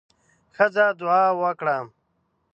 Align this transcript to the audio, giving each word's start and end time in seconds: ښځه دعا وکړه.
ښځه 0.55 0.85
دعا 0.99 1.23
وکړه. 1.41 1.77